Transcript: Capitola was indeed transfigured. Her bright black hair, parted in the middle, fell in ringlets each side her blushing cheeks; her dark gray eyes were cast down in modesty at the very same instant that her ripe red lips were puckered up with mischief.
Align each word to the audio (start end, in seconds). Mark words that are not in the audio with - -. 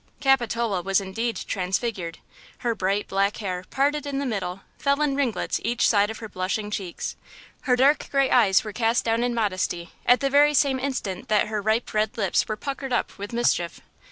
Capitola 0.19 0.81
was 0.81 0.99
indeed 0.99 1.35
transfigured. 1.45 2.17
Her 2.65 2.73
bright 2.73 3.07
black 3.07 3.37
hair, 3.37 3.65
parted 3.69 4.07
in 4.07 4.17
the 4.17 4.25
middle, 4.25 4.61
fell 4.79 4.99
in 4.99 5.15
ringlets 5.15 5.59
each 5.63 5.87
side 5.87 6.09
her 6.17 6.27
blushing 6.27 6.71
cheeks; 6.71 7.15
her 7.69 7.75
dark 7.75 8.07
gray 8.09 8.31
eyes 8.31 8.63
were 8.63 8.73
cast 8.73 9.05
down 9.05 9.23
in 9.23 9.35
modesty 9.35 9.91
at 10.07 10.19
the 10.19 10.29
very 10.31 10.55
same 10.55 10.79
instant 10.79 11.27
that 11.29 11.49
her 11.49 11.61
ripe 11.61 11.93
red 11.93 12.17
lips 12.17 12.47
were 12.47 12.57
puckered 12.57 12.91
up 12.91 13.15
with 13.19 13.31
mischief. 13.31 13.79